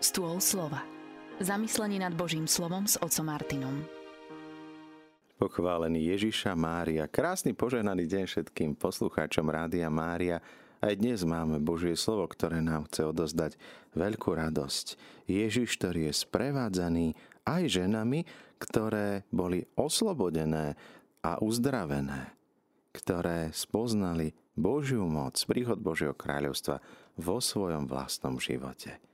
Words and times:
Stôl 0.00 0.40
slova. 0.40 0.80
Zamyslenie 1.44 2.00
nad 2.00 2.16
Božím 2.16 2.48
slovom 2.48 2.88
s 2.88 2.96
otcom 3.04 3.28
Martinom. 3.28 3.84
Pochválený 5.36 6.16
Ježiša 6.16 6.56
Mária. 6.56 7.04
Krásny 7.04 7.52
požehnaný 7.52 8.08
deň 8.08 8.24
všetkým 8.24 8.80
poslucháčom 8.80 9.44
Rádia 9.52 9.92
Mária. 9.92 10.40
Aj 10.80 10.96
dnes 10.96 11.20
máme 11.28 11.60
Božie 11.60 12.00
slovo, 12.00 12.24
ktoré 12.32 12.64
nám 12.64 12.88
chce 12.88 13.12
odozdať 13.12 13.60
veľkú 13.92 14.40
radosť. 14.40 14.96
Ježiš, 15.28 15.76
ktorý 15.76 16.08
je 16.08 16.14
sprevádzaný 16.16 17.12
aj 17.44 17.62
ženami, 17.68 18.24
ktoré 18.56 19.28
boli 19.28 19.68
oslobodené 19.76 20.80
a 21.20 21.36
uzdravené, 21.44 22.32
ktoré 22.96 23.52
spoznali 23.52 24.32
Božiu 24.56 25.04
moc, 25.04 25.36
príchod 25.44 25.76
Božieho 25.76 26.16
kráľovstva 26.16 26.80
vo 27.20 27.36
svojom 27.36 27.84
vlastnom 27.84 28.40
živote. 28.40 29.09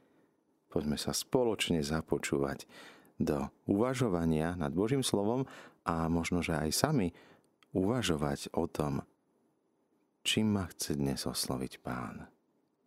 Poďme 0.77 1.01
sa 1.01 1.17
spoločne 1.17 1.81
započúvať 1.81 2.69
do 3.17 3.49
uvažovania 3.65 4.61
nad 4.61 4.77
Božím 4.77 5.01
slovom 5.01 5.49
a 5.89 6.05
možno, 6.13 6.45
že 6.45 6.53
aj 6.53 6.69
sami 6.77 7.17
uvažovať 7.73 8.53
o 8.53 8.69
tom, 8.69 9.01
čím 10.21 10.53
ma 10.53 10.69
chce 10.69 11.01
dnes 11.01 11.25
osloviť 11.25 11.81
Pán. 11.81 12.29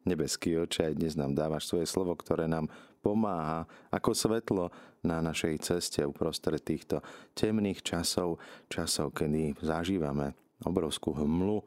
Nebeský 0.05 0.53
oče, 0.61 0.93
aj 0.93 1.01
dnes 1.01 1.17
nám 1.17 1.33
dávaš 1.33 1.65
svoje 1.65 1.89
slovo, 1.89 2.13
ktoré 2.13 2.45
nám 2.45 2.69
pomáha 3.01 3.65
ako 3.89 4.13
svetlo 4.13 4.69
na 5.01 5.25
našej 5.25 5.57
ceste 5.57 6.05
uprostred 6.05 6.61
týchto 6.61 7.01
temných 7.33 7.81
časov, 7.81 8.37
časov, 8.69 9.17
kedy 9.17 9.57
zažívame 9.65 10.37
obrovskú 10.61 11.17
hmlu. 11.17 11.65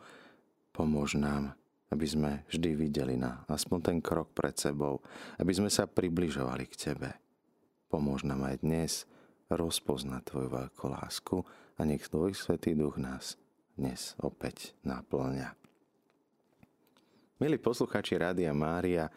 Pomôž 0.70 1.18
nám 1.18 1.58
aby 1.92 2.06
sme 2.08 2.30
vždy 2.48 2.70
videli 2.72 3.14
na 3.20 3.44
aspoň 3.52 3.78
ten 3.84 3.98
krok 4.00 4.32
pred 4.32 4.56
sebou, 4.56 5.04
aby 5.36 5.52
sme 5.52 5.68
sa 5.68 5.84
približovali 5.84 6.64
k 6.72 6.74
Tebe. 6.88 7.10
Pomôž 7.92 8.24
nám 8.24 8.48
aj 8.48 8.64
dnes 8.64 9.04
rozpoznať 9.52 10.32
Tvoju 10.32 10.48
veľkú 10.48 10.84
lásku 10.88 11.36
a 11.76 11.84
nech 11.84 12.08
Tvoj 12.08 12.32
Svetý 12.32 12.72
Duch 12.72 12.96
nás 12.96 13.36
dnes 13.76 14.16
opäť 14.24 14.72
naplňa. 14.88 15.52
Milí 17.36 17.60
posluchači 17.60 18.16
Rádia 18.16 18.56
Mária, 18.56 19.12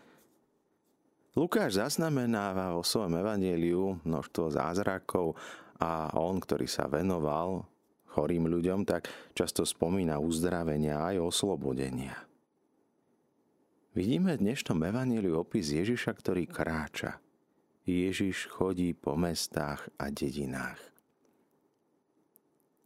Lukáš 1.35 1.79
zaznamenáva 1.79 2.71
vo 2.71 2.83
svojom 2.83 3.19
evaníliu 3.19 3.99
množstvo 4.07 4.55
zázrakov 4.55 5.35
a 5.83 6.15
on, 6.15 6.39
ktorý 6.39 6.63
sa 6.63 6.87
venoval 6.87 7.67
chorým 8.15 8.47
ľuďom, 8.47 8.87
tak 8.87 9.11
často 9.35 9.67
spomína 9.67 10.15
uzdravenia 10.15 11.03
aj 11.03 11.19
oslobodenia. 11.19 12.15
Vidíme 13.95 14.35
v 14.35 14.51
dnešnom 14.51 14.91
evaníliu 14.91 15.39
opis 15.39 15.71
Ježiša, 15.71 16.19
ktorý 16.19 16.51
kráča. 16.51 17.15
Ježiš 17.88 18.51
chodí 18.51 18.91
po 18.91 19.15
mestách 19.15 19.88
a 19.95 20.11
dedinách. 20.11 20.75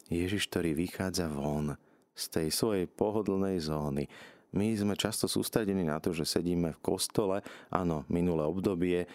Ježiš, 0.05 0.45
ktorý 0.53 0.77
vychádza 0.77 1.25
von 1.25 1.73
z 2.13 2.23
tej 2.29 2.47
svojej 2.53 2.85
pohodlnej 2.85 3.57
zóny. 3.57 4.05
My 4.53 4.69
sme 4.77 4.93
často 4.93 5.25
sústredení 5.25 5.81
na 5.81 5.97
to, 5.97 6.13
že 6.13 6.29
sedíme 6.29 6.77
v 6.77 6.83
kostole. 6.85 7.41
Áno, 7.73 8.05
minulé 8.05 8.45
obdobie 8.45 9.09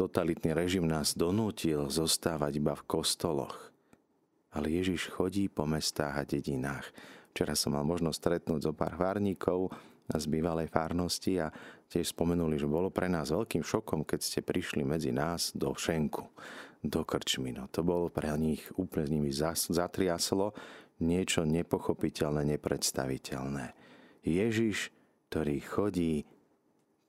totalitný 0.00 0.56
režim 0.56 0.88
nás 0.88 1.12
donútil 1.12 1.92
zostávať 1.92 2.56
iba 2.56 2.72
v 2.72 2.88
kostoloch. 2.88 3.68
Ale 4.48 4.72
Ježiš 4.72 5.12
chodí 5.12 5.52
po 5.52 5.68
mestách 5.68 6.14
a 6.16 6.24
dedinách. 6.24 6.88
Včera 7.36 7.52
som 7.52 7.76
mal 7.76 7.84
možnosť 7.84 8.16
stretnúť 8.16 8.60
zo 8.64 8.72
pár 8.72 8.96
várnikov, 8.96 9.68
z 10.08 10.24
bývalej 10.28 10.68
fárnosti 10.68 11.40
a 11.40 11.48
tiež 11.88 12.12
spomenuli, 12.12 12.60
že 12.60 12.68
bolo 12.68 12.92
pre 12.92 13.08
nás 13.08 13.32
veľkým 13.32 13.64
šokom, 13.64 14.04
keď 14.04 14.20
ste 14.20 14.40
prišli 14.44 14.84
medzi 14.84 15.14
nás 15.14 15.56
do 15.56 15.72
Šenku, 15.72 16.28
do 16.84 17.00
Krčmy. 17.06 17.56
No, 17.56 17.72
to 17.72 17.80
bolo 17.80 18.12
pre 18.12 18.28
nich 18.36 18.68
úplne 18.76 19.08
nimi 19.08 19.32
zatriaslo 19.32 20.52
niečo 21.00 21.42
nepochopiteľné, 21.48 22.54
nepredstaviteľné. 22.54 23.74
Ježiš, 24.22 24.92
ktorý 25.32 25.56
chodí 25.64 26.14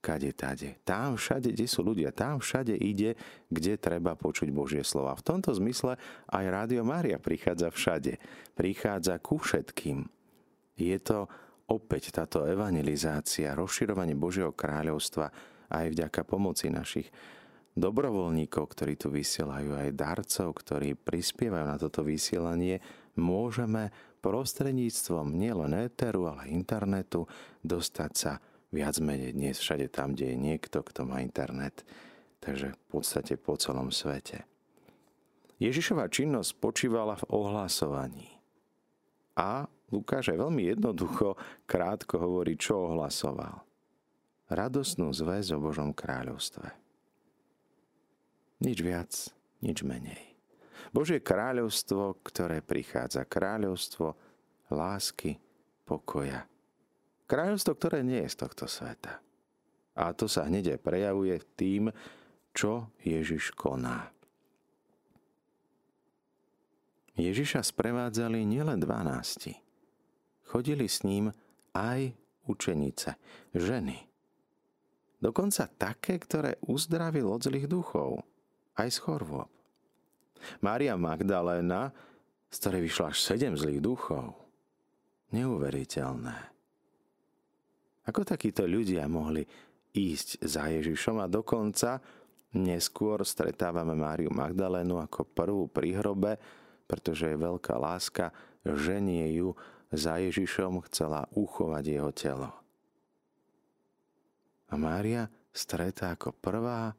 kade 0.05 0.29
tade. 0.38 0.78
Tam 0.85 1.17
všade, 1.17 1.50
kde 1.50 1.66
sú 1.66 1.81
ľudia, 1.81 2.13
tam 2.13 2.38
všade 2.38 2.78
ide, 2.78 3.17
kde 3.50 3.73
treba 3.73 4.13
počuť 4.13 4.53
Božie 4.53 4.85
slova. 4.85 5.17
V 5.17 5.25
tomto 5.25 5.50
zmysle 5.57 5.97
aj 6.29 6.45
Rádio 6.45 6.85
Mária 6.85 7.17
prichádza 7.17 7.73
všade. 7.73 8.22
Prichádza 8.53 9.17
ku 9.17 9.41
všetkým. 9.41 10.05
Je 10.78 10.97
to 11.01 11.25
opäť 11.70 12.14
táto 12.14 12.46
evangelizácia, 12.46 13.58
rozširovanie 13.58 14.14
Božieho 14.14 14.53
kráľovstva 14.53 15.31
aj 15.72 15.86
vďaka 15.92 16.22
pomoci 16.26 16.70
našich 16.70 17.09
dobrovoľníkov, 17.76 18.64
ktorí 18.72 18.96
tu 18.96 19.12
vysielajú, 19.12 19.76
aj 19.76 19.98
darcov, 19.98 20.56
ktorí 20.56 20.96
prispievajú 20.96 21.66
na 21.68 21.78
toto 21.78 22.06
vysielanie, 22.08 22.80
môžeme 23.20 23.92
prostredníctvom 24.24 25.36
nielen 25.36 25.76
éteru, 25.76 26.31
ale 26.31 26.50
internetu 26.50 27.28
dostať 27.62 28.12
sa 28.16 28.40
viac 28.72 28.97
menej 29.03 29.36
dnes 29.36 29.59
všade 29.59 29.92
tam, 29.92 30.16
kde 30.16 30.34
je 30.34 30.38
niekto, 30.40 30.82
kto 30.82 31.06
má 31.06 31.22
internet. 31.22 31.86
Takže 32.40 32.74
v 32.74 32.84
podstate 32.90 33.36
po 33.38 33.59
celom 33.59 33.92
svete. 33.92 34.47
Ježišova 35.59 36.12
činnosť 36.12 36.52
počívala 36.59 37.16
v 37.16 37.28
ohlasovaní. 37.32 38.28
A 39.40 39.68
Lukáš 39.95 40.35
aj 40.35 40.44
veľmi 40.44 40.67
jednoducho, 40.75 41.39
krátko 41.63 42.19
hovorí, 42.19 42.59
čo 42.59 42.91
ohlasoval. 42.91 43.63
Radosnú 44.51 45.16
zväz 45.16 45.56
o 45.56 45.63
Božom 45.63 45.95
kráľovstve. 45.95 46.67
Nič 48.59 48.78
viac, 48.84 49.11
nič 49.63 49.79
menej. 49.88 50.35
Božie 50.91 51.23
kráľovstvo, 51.23 52.19
ktoré 52.28 52.59
prichádza, 52.59 53.23
kráľovstvo 53.23 54.13
lásky, 54.69 55.39
pokoja. 55.88 56.44
Kráľovstvo, 57.25 57.73
ktoré 57.73 58.03
nie 58.03 58.22
je 58.28 58.35
z 58.35 58.38
tohto 58.45 58.69
sveta. 58.69 59.23
A 59.95 60.11
to 60.11 60.28
sa 60.28 60.45
hneď 60.45 60.75
aj 60.75 60.85
prejavuje 60.85 61.35
tým, 61.55 61.89
čo 62.51 62.91
Ježiš 63.01 63.55
koná. 63.55 64.11
Ježiša 67.16 67.63
sprevádzali 67.63 68.44
nielen 68.44 68.75
dvanácti, 68.84 69.65
chodili 70.47 70.85
s 70.88 71.03
ním 71.03 71.33
aj 71.75 72.13
učenice, 72.45 73.17
ženy. 73.51 73.97
Dokonca 75.19 75.66
také, 75.66 76.22
ktoré 76.22 76.61
uzdravil 76.69 77.25
od 77.25 77.41
zlých 77.41 77.66
duchov, 77.66 78.22
aj 78.78 78.89
z 78.94 78.97
chorôb. 79.01 79.50
Mária 80.61 80.94
Magdaléna, 81.00 81.89
z 82.51 82.55
ktorej 82.61 82.81
vyšlo 82.85 83.03
až 83.09 83.17
sedem 83.23 83.57
zlých 83.57 83.81
duchov. 83.81 84.38
Neuveriteľné. 85.34 86.38
Ako 88.05 88.22
takíto 88.22 88.69
ľudia 88.69 89.09
mohli 89.09 89.41
ísť 89.95 90.45
za 90.45 90.69
Ježišom 90.69 91.17
a 91.23 91.31
dokonca 91.31 91.97
neskôr 92.53 93.25
stretávame 93.25 93.97
Máriu 93.97 94.29
Magdalénu 94.29 95.01
ako 95.01 95.25
prvú 95.25 95.66
pri 95.66 95.97
hrobe, 95.97 96.38
pretože 96.85 97.34
je 97.34 97.41
veľká 97.41 97.75
láska, 97.81 98.29
ženie 98.61 99.41
ju 99.41 99.57
za 99.95 100.19
Ježišom 100.19 100.83
chcela 100.91 101.25
uchovať 101.31 101.83
jeho 101.88 102.11
telo. 102.11 102.51
A 104.69 104.75
Mária 104.75 105.31
stretá 105.56 106.11
ako 106.13 106.35
prvá 106.35 106.91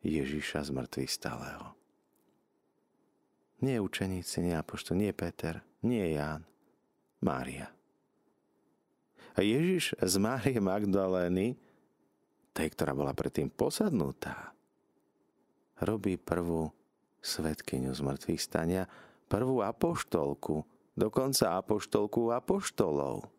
Ježiša 0.00 0.64
z 0.64 0.70
mŕtvych 0.72 1.10
stáleho. 1.12 1.76
Nie 3.60 3.82
učeníci, 3.82 4.40
nie 4.40 4.54
apoštol, 4.54 5.02
nie 5.02 5.10
Peter, 5.10 5.60
nie 5.82 6.14
Ján, 6.14 6.46
Mária. 7.20 7.68
A 9.34 9.42
Ježiš 9.42 9.98
z 9.98 10.14
Márie 10.22 10.58
Magdalény, 10.62 11.58
tej, 12.54 12.68
ktorá 12.74 12.94
bola 12.94 13.10
predtým 13.14 13.50
posadnutá, 13.50 14.54
robí 15.82 16.18
prvú 16.18 16.70
svetkyňu 17.22 17.90
z 17.94 18.00
mŕtvych 18.02 18.40
stania, 18.42 18.86
prvú 19.26 19.62
apoštolku, 19.62 20.62
dokonca 20.98 21.62
apoštolku 21.62 22.34
apoštolov. 22.34 23.30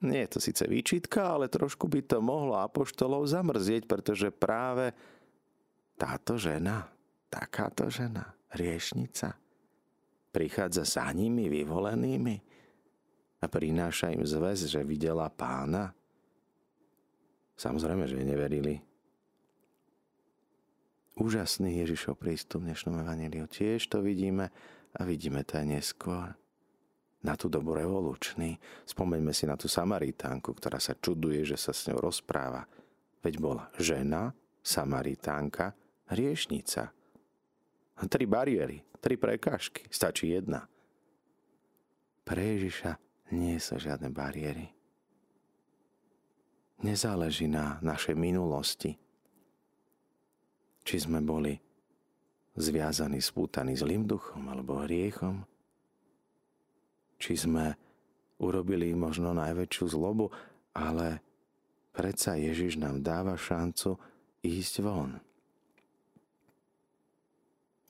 Nie 0.00 0.24
je 0.24 0.30
to 0.32 0.38
síce 0.40 0.64
výčitka, 0.64 1.36
ale 1.36 1.52
trošku 1.52 1.84
by 1.84 2.00
to 2.00 2.24
mohlo 2.24 2.56
apoštolov 2.56 3.28
zamrzieť, 3.28 3.84
pretože 3.84 4.32
práve 4.32 4.96
táto 6.00 6.40
žena, 6.40 6.88
takáto 7.28 7.92
žena, 7.92 8.32
riešnica, 8.56 9.36
prichádza 10.32 10.88
za 10.88 11.04
nimi 11.12 11.52
vyvolenými 11.52 12.36
a 13.40 13.44
prináša 13.44 14.16
im 14.16 14.24
zväz, 14.24 14.72
že 14.72 14.80
videla 14.80 15.28
pána. 15.28 15.92
Samozrejme, 17.60 18.08
že 18.08 18.24
neverili. 18.24 18.80
Úžasný 21.20 21.84
Ježišov 21.84 22.16
prístup 22.16 22.64
v 22.64 22.72
dnešnom 22.72 23.04
evaníliu. 23.04 23.44
Tiež 23.44 23.84
to 23.92 24.00
vidíme 24.00 24.48
a 24.96 25.00
vidíme 25.06 25.46
to 25.46 25.60
aj 25.60 25.66
neskôr. 25.66 26.34
Na 27.20 27.36
tú 27.36 27.52
dobu 27.52 27.76
revolučný. 27.76 28.56
Spomeňme 28.88 29.36
si 29.36 29.44
na 29.44 29.52
tú 29.52 29.68
Samaritánku, 29.68 30.56
ktorá 30.56 30.80
sa 30.80 30.96
čuduje, 30.96 31.44
že 31.44 31.60
sa 31.60 31.76
s 31.76 31.84
ňou 31.92 32.00
rozpráva. 32.00 32.64
Veď 33.20 33.34
bola 33.36 33.68
žena 33.76 34.32
Samaritánka, 34.64 35.76
hriešnica. 36.08 36.88
Tri 38.00 38.24
bariéry, 38.24 38.80
tri 39.04 39.20
prekážky, 39.20 39.84
stačí 39.92 40.32
jedna. 40.32 40.64
Pre 42.24 42.40
Ježiša 42.40 42.96
nie 43.36 43.60
sú 43.60 43.76
žiadne 43.76 44.08
bariéry. 44.08 44.72
Nezáleží 46.80 47.44
na 47.44 47.76
našej 47.84 48.16
minulosti, 48.16 48.96
či 50.80 50.96
sme 50.96 51.20
boli 51.20 51.60
zviazaní, 52.60 53.18
spútaní 53.18 53.74
zlým 53.74 54.04
duchom 54.06 54.46
alebo 54.46 54.84
hriechom, 54.84 55.42
či 57.20 57.36
sme 57.36 57.76
urobili 58.40 58.92
možno 58.96 59.36
najväčšiu 59.36 59.84
zlobu, 59.92 60.32
ale 60.72 61.20
predsa 61.92 62.38
Ježiš 62.40 62.80
nám 62.80 63.04
dáva 63.04 63.36
šancu 63.36 64.00
ísť 64.40 64.74
von. 64.80 65.20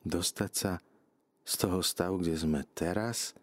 Dostať 0.03 0.53
sa 0.57 0.73
z 1.47 1.55
toho 1.55 1.79
stavu, 1.85 2.19
kde 2.19 2.35
sme 2.35 2.67
teraz, 2.75 3.37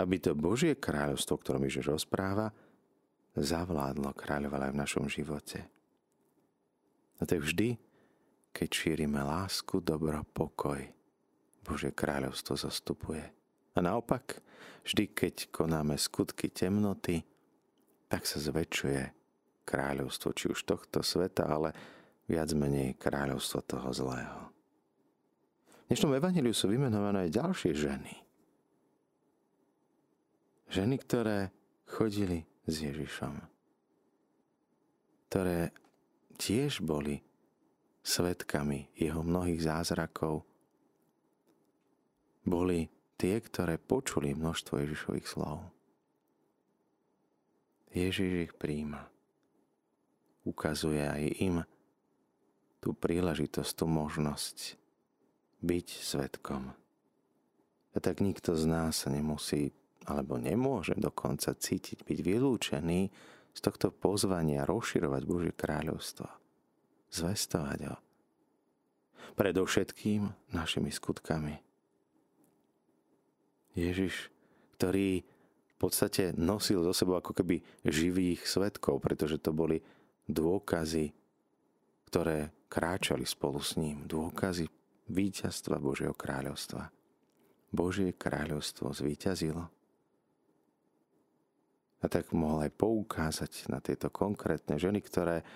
aby 0.00 0.18
to 0.18 0.34
Božie 0.34 0.74
kráľovstvo, 0.74 1.38
o 1.38 1.42
ktorom 1.42 1.62
Ježiš 1.68 1.92
rozpráva, 1.92 2.50
zavládlo, 3.36 4.12
kráľovalo 4.16 4.68
aj 4.68 4.72
v 4.72 4.80
našom 4.82 5.06
živote. 5.06 5.64
A 7.20 7.22
to 7.22 7.38
je 7.38 7.44
vždy, 7.44 7.68
keď 8.52 8.68
šírime 8.68 9.24
lásku, 9.24 9.80
dobro, 9.80 10.20
pokoj. 10.36 10.84
Božie 11.64 11.90
kráľovstvo 11.90 12.54
zastupuje. 12.54 13.24
A 13.72 13.78
naopak, 13.80 14.44
vždy, 14.84 15.08
keď 15.16 15.34
konáme 15.48 15.96
skutky 15.96 16.52
temnoty, 16.52 17.24
tak 18.12 18.28
sa 18.28 18.36
zväčšuje 18.36 19.02
kráľovstvo, 19.64 20.36
či 20.36 20.52
už 20.52 20.68
tohto 20.68 21.00
sveta, 21.00 21.48
ale 21.48 21.72
viac 22.28 22.52
menej 22.52 23.00
kráľovstvo 23.00 23.64
toho 23.64 23.88
zlého. 23.96 24.52
V 25.88 25.96
dnešnom 25.96 26.12
evaníliu 26.16 26.52
sú 26.52 26.68
vymenované 26.68 27.28
aj 27.28 27.36
ďalšie 27.36 27.72
ženy. 27.72 28.14
Ženy, 30.72 30.96
ktoré 31.04 31.52
chodili 31.88 32.48
s 32.64 32.74
Ježišom. 32.80 33.36
Ktoré 35.28 35.72
tiež 36.40 36.80
boli 36.80 37.20
svetkami 38.02 38.90
jeho 38.98 39.22
mnohých 39.22 39.62
zázrakov. 39.62 40.42
Boli 42.42 42.90
tie, 43.14 43.38
ktoré 43.38 43.78
počuli 43.78 44.34
množstvo 44.34 44.82
Ježišových 44.82 45.26
slov. 45.30 45.62
Ježiš 47.94 48.50
ich 48.50 48.52
príjma. 48.58 49.06
Ukazuje 50.42 51.06
aj 51.06 51.22
im 51.38 51.56
tú 52.82 52.98
príležitosť, 52.98 53.70
tú 53.78 53.86
možnosť 53.86 54.74
byť 55.62 55.86
svetkom. 56.02 56.74
A 57.94 57.96
tak 58.02 58.18
nikto 58.18 58.58
z 58.58 58.64
nás 58.66 59.06
sa 59.06 59.08
nemusí 59.12 59.70
alebo 60.02 60.34
nemôže 60.34 60.98
dokonca 60.98 61.54
cítiť 61.54 62.02
byť 62.02 62.18
vylúčený 62.26 63.00
z 63.54 63.60
tohto 63.62 63.94
pozvania 63.94 64.66
rozširovať 64.66 65.22
Božie 65.22 65.54
kráľovstvo. 65.54 66.41
Zvestovať 67.12 67.80
ho. 67.92 67.96
Predovšetkým 69.36 70.52
našimi 70.56 70.88
skutkami. 70.88 71.60
Ježiš, 73.76 74.28
ktorý 74.76 75.24
v 75.24 75.74
podstate 75.76 76.32
nosil 76.36 76.84
zo 76.84 76.92
sebou 76.96 77.16
ako 77.20 77.36
keby 77.36 77.60
živých 77.84 78.44
svetkov, 78.44 79.00
pretože 79.00 79.40
to 79.40 79.52
boli 79.52 79.80
dôkazy, 80.28 81.12
ktoré 82.08 82.52
kráčali 82.68 83.24
spolu 83.24 83.60
s 83.60 83.76
ním. 83.76 84.04
Dôkazy 84.08 84.68
víťazstva 85.08 85.80
Božieho 85.80 86.16
kráľovstva. 86.16 86.92
Božie 87.72 88.12
kráľovstvo 88.12 88.92
zvíťazilo. 88.92 89.64
A 92.02 92.06
tak 92.10 92.34
mohol 92.36 92.68
aj 92.68 92.72
poukázať 92.76 93.72
na 93.72 93.78
tieto 93.78 94.10
konkrétne 94.12 94.76
ženy, 94.76 95.00
ktoré, 95.00 95.46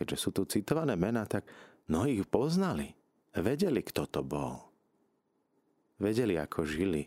keďže 0.00 0.16
sú 0.16 0.32
tu 0.32 0.48
citované 0.48 0.96
mená, 0.96 1.28
tak 1.28 1.44
mnohí 1.92 2.24
ich 2.24 2.28
poznali. 2.28 2.96
Vedeli, 3.36 3.84
kto 3.84 4.08
to 4.08 4.24
bol. 4.24 4.72
Vedeli, 6.00 6.40
ako 6.40 6.64
žili 6.64 7.04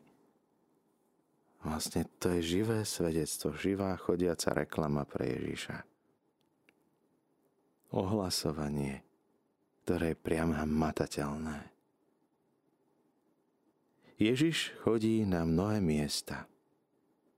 Vlastne 1.63 2.03
to 2.19 2.27
je 2.35 2.59
živé 2.59 2.83
svedectvo, 2.83 3.55
živá 3.55 3.95
chodiaca 3.95 4.51
reklama 4.51 5.07
pre 5.07 5.31
Ježiša. 5.31 5.79
Ohlasovanie, 7.95 8.99
ktoré 9.87 10.11
je 10.11 10.19
priam 10.19 10.51
matateľné. 10.51 11.71
Ježiš 14.19 14.75
chodí 14.83 15.23
na 15.23 15.47
mnohé 15.47 15.79
miesta. 15.79 16.51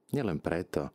Nielen 0.09 0.41
preto, 0.41 0.89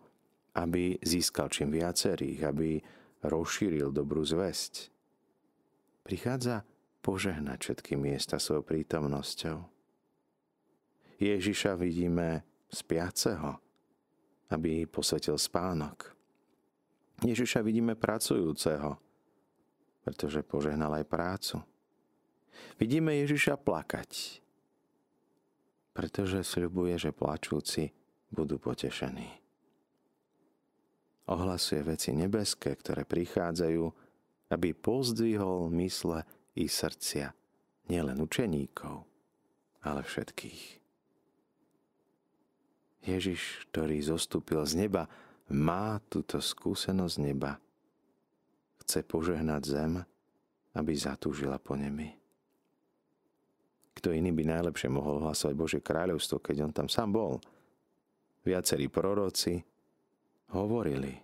aby 0.58 0.98
získal 0.98 1.46
čím 1.54 1.70
viacerých, 1.70 2.40
aby 2.50 2.82
rozšíril 3.25 3.93
dobrú 3.93 4.25
zväzť. 4.25 4.88
Prichádza 6.05 6.64
požehnať 7.00 7.58
všetky 7.61 7.96
miesta 7.96 8.40
svojou 8.40 8.64
prítomnosťou. 8.64 9.58
Ježiša 11.20 11.76
vidíme 11.76 12.44
spiaceho, 12.72 13.61
aby 14.49 14.88
posvetil 14.88 15.37
spánok. 15.37 16.17
Ježiša 17.20 17.61
vidíme 17.61 17.93
pracujúceho, 17.93 18.96
pretože 20.00 20.40
požehnal 20.40 20.96
aj 20.96 21.05
prácu. 21.05 21.56
Vidíme 22.81 23.12
Ježiša 23.20 23.61
plakať, 23.61 24.40
pretože 25.93 26.40
sľubuje, 26.40 26.96
že 26.96 27.12
plačúci 27.12 27.93
budú 28.32 28.56
potešení. 28.56 29.39
Ohlasuje 31.31 31.87
veci 31.87 32.11
nebeské, 32.11 32.75
ktoré 32.75 33.06
prichádzajú, 33.06 33.85
aby 34.50 34.69
pozdvihol 34.75 35.71
mysle 35.79 36.27
i 36.59 36.67
srdcia 36.67 37.31
nielen 37.87 38.19
učeníkov, 38.19 39.06
ale 39.87 40.03
všetkých. 40.03 40.62
Ježiš, 43.06 43.71
ktorý 43.71 44.03
zostúpil 44.03 44.61
z 44.67 44.87
neba, 44.87 45.06
má 45.50 46.03
túto 46.11 46.43
skúsenosť 46.43 47.17
neba. 47.23 47.62
Chce 48.82 49.06
požehnať 49.06 49.62
zem, 49.67 49.93
aby 50.75 50.93
zatúžila 50.99 51.63
po 51.63 51.79
nebi. 51.79 52.10
Kto 53.94 54.10
iný 54.10 54.34
by 54.34 54.44
najlepšie 54.46 54.91
mohol 54.91 55.22
hlasovať 55.22 55.55
Božie 55.55 55.81
kráľovstvo, 55.82 56.43
keď 56.43 56.56
on 56.67 56.72
tam 56.75 56.89
sám 56.91 57.15
bol? 57.15 57.39
Viacerí 58.43 58.89
proroci 58.89 59.60
hovorili. 60.54 61.14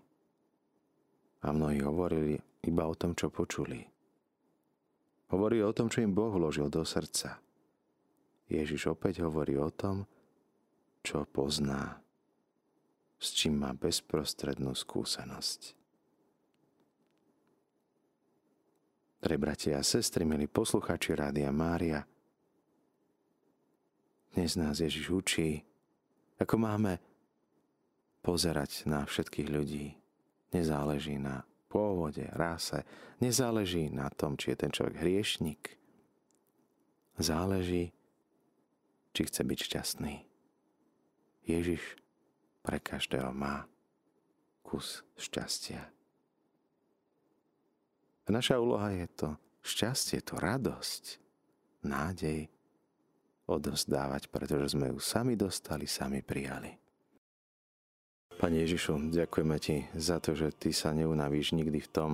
A 1.42 1.52
mnohí 1.54 1.78
hovorili 1.82 2.38
iba 2.66 2.84
o 2.86 2.94
tom, 2.94 3.14
čo 3.14 3.30
počuli. 3.30 3.78
Hovorili 5.30 5.62
o 5.62 5.74
tom, 5.74 5.90
čo 5.90 6.02
im 6.02 6.14
Boh 6.14 6.30
vložil 6.30 6.70
do 6.70 6.82
srdca. 6.86 7.38
Ježiš 8.46 8.94
opäť 8.94 9.26
hovorí 9.26 9.58
o 9.58 9.70
tom, 9.74 10.06
čo 11.02 11.26
pozná, 11.26 11.98
s 13.18 13.34
čím 13.34 13.62
má 13.62 13.74
bezprostrednú 13.74 14.74
skúsenosť. 14.74 15.74
Pre 19.22 19.34
bratia 19.34 19.82
a 19.82 19.86
sestry, 19.86 20.22
milí 20.22 20.46
posluchači 20.46 21.18
Rádia 21.18 21.50
Mária, 21.50 22.06
dnes 24.36 24.54
nás 24.54 24.78
Ježiš 24.78 25.10
učí, 25.10 25.64
ako 26.36 26.54
máme 26.60 27.00
pozerať 28.26 28.90
na 28.90 29.06
všetkých 29.06 29.46
ľudí. 29.46 29.94
Nezáleží 30.50 31.14
na 31.14 31.46
pôvode, 31.70 32.26
ráse, 32.34 32.82
nezáleží 33.22 33.86
na 33.86 34.10
tom, 34.10 34.34
či 34.34 34.50
je 34.50 34.66
ten 34.66 34.74
človek 34.74 34.98
hriešnik. 34.98 35.78
Záleží, 37.22 37.94
či 39.14 39.22
chce 39.30 39.46
byť 39.46 39.58
šťastný. 39.62 40.14
Ježiš 41.46 41.94
pre 42.66 42.82
každého 42.82 43.30
má 43.30 43.70
kus 44.66 45.06
šťastia. 45.14 45.86
A 48.26 48.28
naša 48.34 48.58
úloha 48.58 48.90
je 48.90 49.06
to 49.14 49.28
šťastie, 49.62 50.18
to 50.26 50.34
radosť, 50.34 51.22
nádej 51.86 52.50
odozdávať, 53.46 54.26
pretože 54.34 54.74
sme 54.74 54.90
ju 54.90 54.98
sami 54.98 55.38
dostali, 55.38 55.86
sami 55.86 56.26
prijali. 56.26 56.85
Pane 58.46 58.62
Ježišu, 58.62 59.10
ďakujeme 59.10 59.58
Ti 59.58 59.90
za 59.98 60.22
to, 60.22 60.30
že 60.38 60.54
Ty 60.54 60.70
sa 60.70 60.94
neunavíš 60.94 61.50
nikdy 61.58 61.82
v 61.82 61.90
tom, 61.90 62.10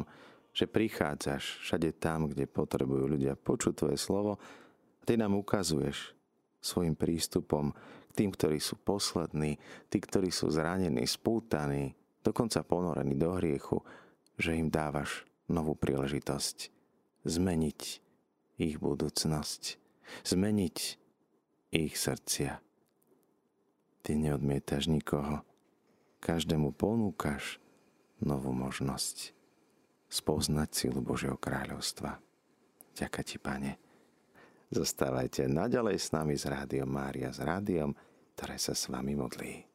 že 0.57 0.65
prichádzaš 0.65 1.61
všade 1.61 1.93
tam, 2.01 2.25
kde 2.25 2.49
potrebujú 2.49 3.05
ľudia 3.05 3.37
počuť 3.37 3.77
Tvoje 3.77 4.01
slovo 4.01 4.41
a 4.41 5.03
Ty 5.05 5.21
nám 5.21 5.37
ukazuješ 5.37 6.17
svojim 6.57 6.97
prístupom 6.97 7.77
tým, 8.17 8.33
ktorí 8.33 8.65
sú 8.65 8.81
poslední, 8.81 9.61
tí, 9.93 10.01
ktorí 10.01 10.33
sú 10.33 10.49
zranení, 10.49 11.05
spútaní, 11.05 11.93
dokonca 12.25 12.65
ponorení 12.65 13.12
do 13.12 13.37
hriechu, 13.37 13.85
že 14.41 14.57
im 14.57 14.73
dávaš 14.73 15.29
novú 15.53 15.77
príležitosť 15.77 16.73
zmeniť 17.29 17.81
ich 18.57 18.81
budúcnosť, 18.81 19.77
zmeniť 20.25 20.77
ich 21.77 21.93
srdcia. 21.93 22.57
Ty 24.01 24.11
neodmietaš 24.17 24.89
nikoho, 24.89 25.45
každému 26.23 26.71
ponúkaš 26.79 27.59
novú 28.23 28.55
možnosť 28.55 29.35
spoznať 30.07 30.71
silu 30.71 31.02
Božieho 31.02 31.35
kráľovstva. 31.35 32.23
Ďakujem 32.95 33.26
ti, 33.26 33.37
Pane. 33.43 33.73
Zostávajte 34.71 35.50
naďalej 35.50 35.99
s 35.99 36.14
nami 36.14 36.38
s 36.38 36.47
Rádiom 36.47 36.88
Mária, 36.88 37.35
s 37.35 37.43
rádiom, 37.43 37.93
ktoré 38.38 38.57
sa 38.57 38.73
s 38.73 38.87
vami 38.88 39.19
modlí. 39.19 39.72